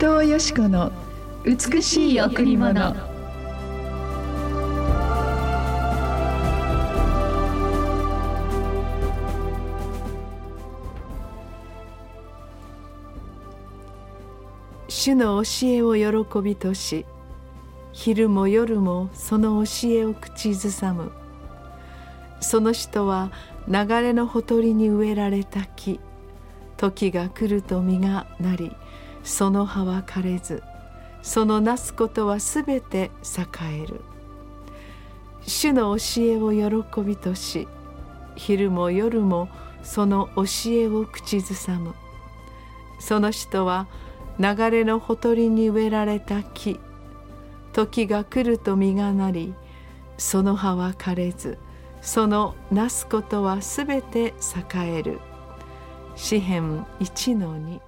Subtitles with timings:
[0.00, 0.90] 藤よし子の
[1.44, 2.96] 美しい贈り物。
[14.88, 15.94] 主の教えを
[16.24, 17.04] 喜びとし
[17.92, 21.12] 昼も夜もその教えを口ずさむ。
[22.40, 23.30] その人は
[23.68, 26.00] 流れのほとりに植えられた木。
[26.78, 28.74] 時が来ると実がなり
[29.22, 30.62] その葉は枯れず
[31.22, 34.00] そのなすことはすべて栄える。
[35.42, 36.52] 主の教えを
[36.82, 37.66] 喜びとし
[38.36, 39.48] 昼も夜も
[39.82, 41.94] その教えを口ずさむ。
[42.98, 43.86] その人は
[44.38, 46.78] 流れのほとりに植えられた木。
[47.72, 49.54] 時が来ると実がなり
[50.18, 51.56] その葉は枯れず
[52.02, 54.34] そのなすことはすべて
[54.74, 55.20] 栄える。
[56.16, 57.80] 詩編一の二。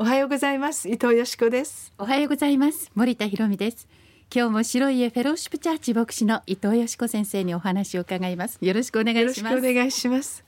[0.00, 0.88] おはようございます。
[0.88, 1.92] 伊藤よしこです。
[1.98, 2.88] おはようございます。
[2.94, 3.88] 森田博美です。
[4.32, 8.58] 今日も白い家フェローシップチャーチ牧師の伊藤よしこ先生にお話を伺います。
[8.60, 9.56] よろしくお願いします。
[9.56, 10.44] お願いします。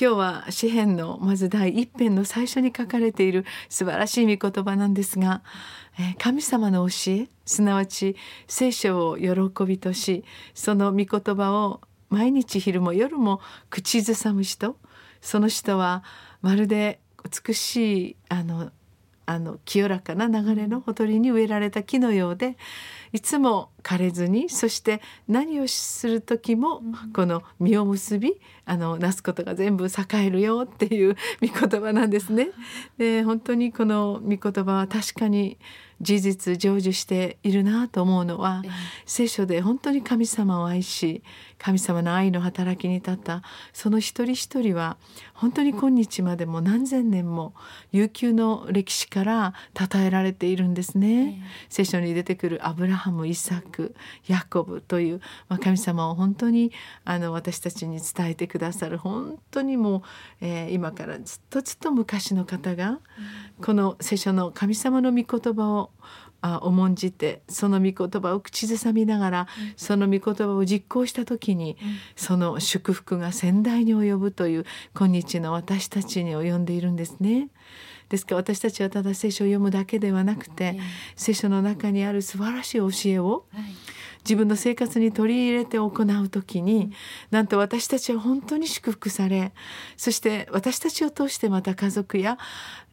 [0.00, 5.42] 今日は詩編のまず第一編の最初に書かれている素晴らしい御言葉なんですが、
[6.00, 8.16] え神様の教えすなわち
[8.46, 14.78] 聖書を喜びとしその御言葉を毎日昼も夜も口ずさむ人
[15.20, 16.02] その人は
[16.40, 17.00] まるで
[17.46, 17.76] 美し
[18.08, 18.72] いあの
[19.26, 22.56] あの清らかな流れのほとりに植えられた木のようで
[23.14, 26.82] いつも枯れずにそして何をする時も
[27.14, 29.90] この実を結びあのなすことが全部栄
[30.26, 32.48] えるよっていう 御言葉なんですね。
[32.98, 35.58] で本当にこの御言葉は確かに
[36.00, 38.62] 事実成就しているなと思うのは、
[39.06, 41.22] 聖書で本当に神様を愛し
[41.58, 44.96] 神様の愛の働きに立ったその一人一人は
[45.34, 47.54] 本当に今日までも何千年も
[47.92, 51.42] 悠久の歴史から称えられているんですね。
[51.68, 53.94] 聖書に出てくるアブラハムイサク
[54.26, 55.20] ヤコブという、
[55.50, 56.72] まあ、神様を本当に
[57.04, 60.02] あの私たちに伝えてくださる本当にもう、
[60.40, 63.00] えー、今からずっとずっと昔の方が
[63.60, 65.90] この聖書の神様の御言葉を
[66.40, 74.64] あ重んじてその御言葉を口ずさみながら、うん、その御言葉を実行した時に、うん、その祝福が仙台に及ぶという
[74.94, 77.48] 今日の私たちに及んでいるんですね。
[78.08, 80.78] ですから私たちはただ聖書を読むだけではなくて、
[81.16, 83.64] 聖書の中にある素晴らしい教えを、はい
[84.24, 86.92] 自分の生活に取り入れて行う時に
[87.30, 89.52] なんと私たちは本当に祝福され
[89.98, 92.38] そして私たちを通してまた家族や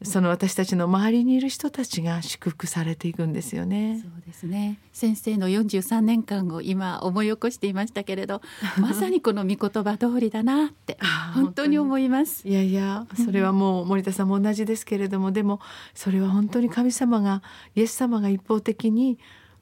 [0.03, 3.99] その私たちの周りにいる人たちが祝福されていくんですよね。
[4.01, 8.41] そうですね先生の43年間を今思い起こしていましたけれど
[8.79, 10.97] まさにこの御言葉通りだなって
[11.33, 12.47] 本当に思います。
[12.47, 15.59] いやいやそれはもう森田さんも同じですけれどもでも
[15.93, 17.41] それは本当に神様が
[17.75, 19.17] イエス様が一方的に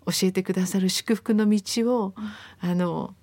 [0.06, 1.62] 教えてくださる祝福の道
[1.96, 2.14] を、
[2.60, 3.14] あの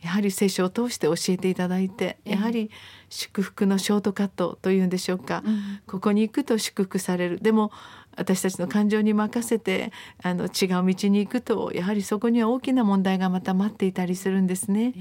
[0.00, 2.70] やはり聖書を通して教えていただいてやはり
[3.08, 7.40] 祝福のショートカットというんでしょうか、うん、ここに行くと祝福される。
[7.40, 7.72] でも
[8.16, 9.92] 私たちの感情に任せて
[10.22, 14.94] あの違う道に行くとやはりそこには大きな問題がまた待っていたりするんですね。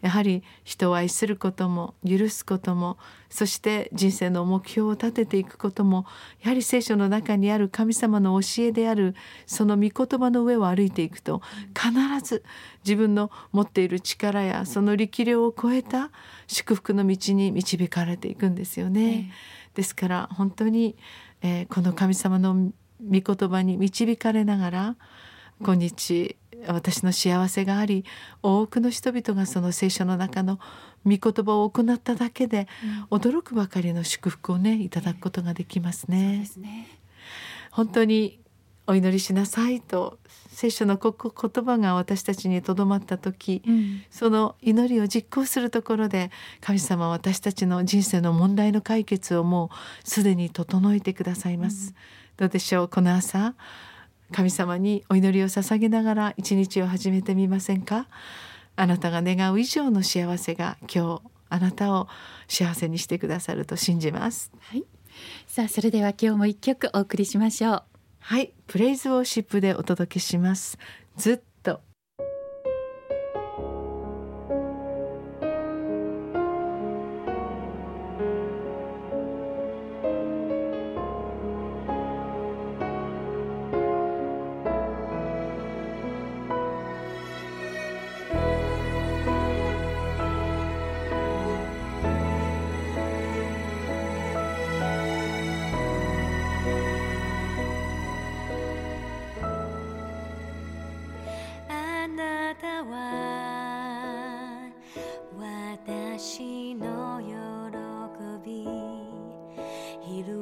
[0.00, 2.98] やはり人を愛することも許すことも
[3.30, 6.06] そして人生の目標を立てていくことも
[6.42, 9.14] やはり聖書の中にある神様の教えである
[9.46, 11.42] その御言葉の上を歩いていくと
[11.74, 11.92] 必
[12.22, 12.44] ず
[12.84, 16.10] 自分の持っている力やその力量を超えた
[16.46, 19.32] 祝福の道に導かれていくんですよね。
[19.74, 20.96] ですから本当に
[21.44, 22.72] えー、この神様の御
[23.20, 24.96] 言葉に導かれながら
[25.60, 28.06] 今日私の幸せがあり
[28.42, 30.58] 多くの人々がその聖書の中の
[31.04, 32.66] 御言葉を行っただけで、
[33.10, 36.46] 驚くばかりの祝福をねいただくことができますね。
[36.46, 36.88] すね
[37.70, 38.40] 本当に
[38.86, 49.70] お祈りしなさいと聖書の言葉が私たちにとどまった時、うん、その祈りを実行するところで神様は私たちの人生の問題の解決をも
[50.04, 51.88] うすでに整えてくださいます。
[51.88, 51.94] うん、
[52.36, 53.54] どうでしょうこの朝
[54.32, 58.06] 神様にお祈りを捧げながら一日を始めてみませんか？
[58.76, 62.08] あなたが願う以上の幸せが今日あなたを
[62.48, 64.50] 幸せにしてくださると信じます。
[64.60, 64.84] はい、
[65.46, 67.82] さあそれでは今日も一曲お送りしましょう。
[68.26, 70.78] はいプレイズウォーシップでお届けします。
[71.18, 71.40] ずっ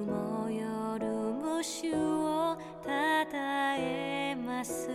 [0.02, 4.90] も夜も主をたたえます。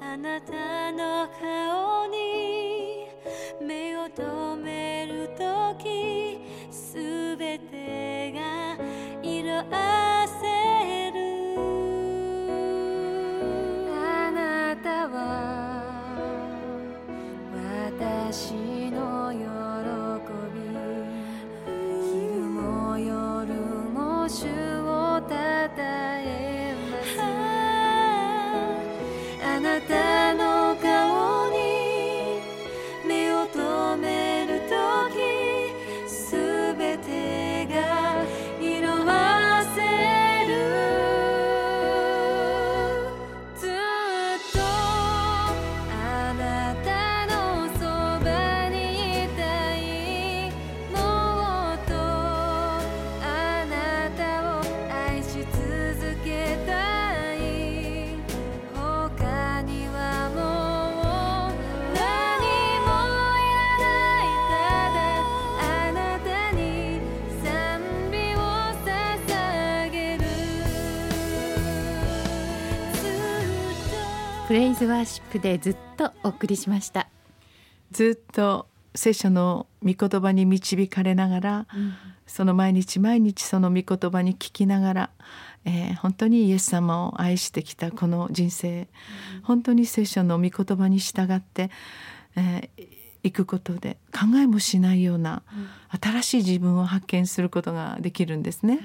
[0.00, 3.08] あなたの顔に
[3.60, 6.40] 目を留めるとき
[6.70, 8.76] すべてが
[9.22, 10.03] 色あ
[74.46, 77.08] プレイズワーシップでずっとお送りしました。
[77.92, 81.66] ずっと聖書の御言葉に導かれながら、
[82.26, 85.10] その毎日毎日その御言葉に聞きながら、
[85.64, 88.86] えー本当にイエス様を愛してきたこの人生、
[89.42, 91.70] 本当に聖書の御言葉に従って、
[92.36, 95.42] えー行くことで考えもしないような
[95.98, 98.80] 新しい自分を発見することができるんですね。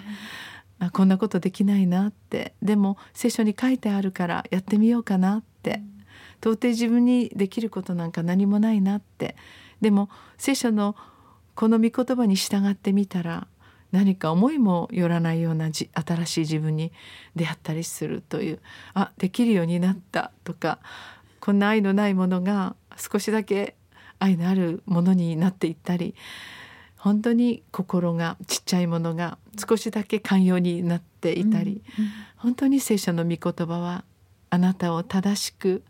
[0.79, 2.53] あこんなことできないなって。
[2.61, 5.81] でも聖書に書いてあるからやってみようかなって、
[6.41, 9.35] 到底自分にできることなんか何もないなって。
[9.81, 10.95] でも聖書の
[11.55, 13.47] この御言葉に従ってみたら
[13.91, 16.91] 何か思いもよらないようなじ新しい自分に
[17.35, 18.59] 出会ったりするという。
[18.93, 20.31] あできるようになった。
[20.43, 20.79] とか
[21.39, 23.75] こんな愛のないものが少しだけ
[24.19, 26.13] 愛のあるものになっていったり
[26.99, 31.81] 本当に心がちっちゃいものが少しだけ寛容になっていたり、
[32.35, 34.03] 本当に聖書の御言葉は
[34.49, 35.83] あなたを正しく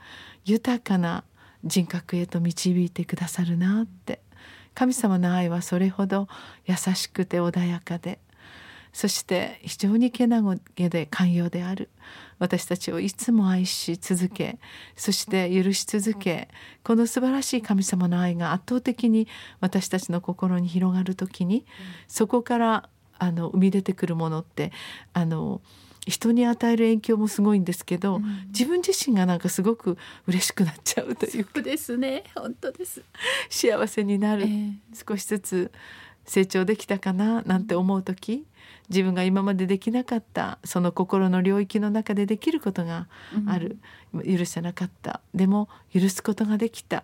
[0.45, 1.23] 豊かな
[1.63, 4.21] 人格へと導いてくださるなって。
[4.75, 6.27] 神様の愛はそれほど
[6.65, 8.19] 優しくて穏やかで。
[8.91, 10.41] そして非常にけな
[10.75, 11.89] げで寛容である。
[12.39, 14.59] 私たちをいつも愛し続け
[14.95, 16.47] そして許し続け
[16.83, 19.27] この素晴らしい神様の愛が圧倒的に
[19.59, 21.65] 私たちの心に広がる時に
[22.07, 22.89] そこから
[23.19, 24.71] あの生み出てくるものって
[25.13, 25.61] あの
[26.09, 29.97] 人に与える影響もすごいんですけど、自分自身がなんかすごく
[30.27, 32.23] 嬉しくなっちゃうというかそうですね。
[32.35, 33.03] 本当です。
[33.49, 34.73] 幸せになる、ええ。
[35.07, 35.71] 少しずつ
[36.25, 38.45] 成長できたかななんて思う時
[38.89, 43.07] 自分が今までできなかったその心の領域の中でできることが
[43.47, 43.77] ある、
[44.25, 45.21] 許せなかった。
[45.33, 47.03] でも許すことができた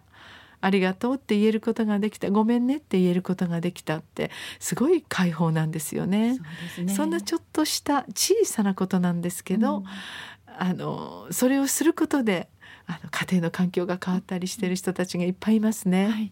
[0.65, 6.39] ありがとうって言えることができたごめんねって言えることができたってすごい解放なんですよね。
[6.75, 6.93] そね。
[6.95, 9.83] そんなちょっとした小さなことなんですけど、
[10.57, 12.49] あのそれをすることで
[12.87, 16.09] あの家庭の環境が変わったりしてる人たちがいっぱいいますね。
[16.09, 16.31] はい。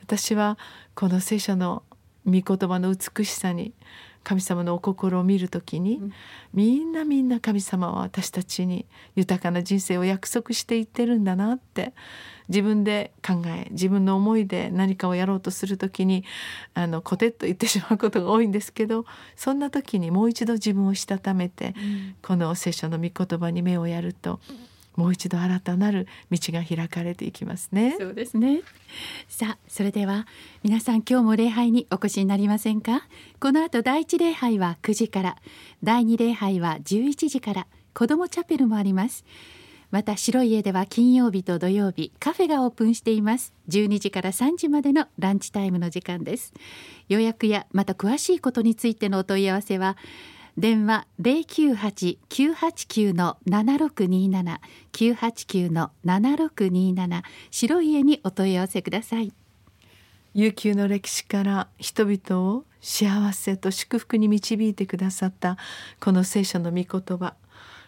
[0.00, 0.56] 私は
[0.94, 1.82] この聖書の
[2.24, 3.74] 御言葉の美しさに
[4.26, 6.12] 神様のお心を見るときに、うん。
[6.52, 11.92] みんなみんな神様は私たちに豊かな人生を約束していってるんだなって
[12.48, 16.24] 自分で考え自分の思いで何かをやろうとするときに
[16.74, 19.04] あのコテッと言ってしまうことが多いんですけど
[19.36, 21.74] そんな時にもう一度自分をしたためて、
[22.20, 24.40] この聖書の御言葉に目をやると
[24.96, 27.96] もう一度新たなる道が開かれていきますね。
[27.98, 28.62] そうですね。
[29.28, 30.26] さあ、それでは
[30.62, 33.02] 皆さん今日も礼拝にお越しになりませんか？
[33.38, 35.36] この後第一礼拝は9時から、
[35.82, 39.24] 第二礼拝は11時から、子どもチャペルもあります。
[39.92, 46.52] また白い家では金曜日と土曜日カフェがオープンしています12時から3時までのランチタイムの時間です
[47.08, 49.96] 予約やまた詳しいことについてのお問い合わせは
[50.58, 54.58] 電話098-989の7627
[54.92, 59.32] 989の7627白い家にお問い合わせください。
[60.32, 65.58] 悠久の歴史から人々を幸せと祝福に導いてくださった
[66.00, 66.86] この聖書の御言
[67.18, 67.34] 葉。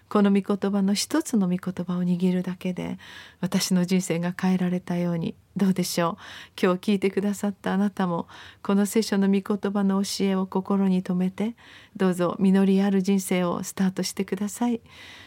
[0.08, 2.98] この御言葉の一つの御言葉を握るだけで
[3.40, 5.34] 私の人生が変えられたように。
[5.56, 6.62] どうでしょう？
[6.62, 8.28] 今日聞いてくださったあなたも
[8.62, 11.56] この聖書の御言葉の教えを心に留めて
[11.96, 14.80] どうぞ実りある人生をスタートしてください。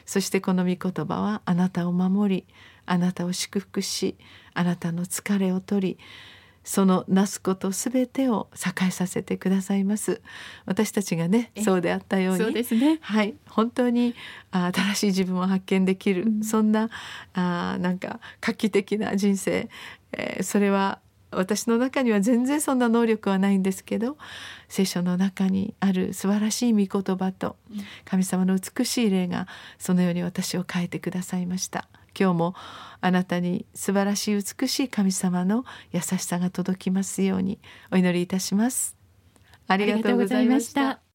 [0.06, 2.46] そしてこの御言葉はあなたを守り
[2.86, 4.16] あなたを祝福し
[4.54, 5.98] あなたの疲れを取り
[6.64, 10.22] そのなすことすべてを栄えさせてくださいます。
[10.66, 13.00] 私たちがねえそうであったようにそうですね。
[13.02, 14.16] はい本当に
[14.52, 16.44] あ新しい自分を発見できる、うん。
[16.44, 16.90] そんな
[17.34, 19.70] あなんか画期的な人生、
[20.14, 21.00] えーそれは
[21.32, 24.18] 私の中には全然そんな能力はないんですけど
[24.68, 27.56] 聖書の中にある素晴らしい御言葉と
[28.06, 29.48] 神様の美しい霊が
[29.80, 31.88] そのように私を変えてくださいました
[32.18, 32.56] 今日も
[33.02, 37.60] あなたに素晴らしい美しい神様の優しさが届きますように
[37.92, 38.96] お祈りいたします。
[39.68, 41.11] ありがとうございました。